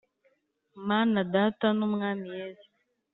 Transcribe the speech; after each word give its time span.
Mana 0.87 1.19
Data 1.33 1.67
n 1.77 1.79
Umwami 1.87 2.27
Yesu 2.39 2.69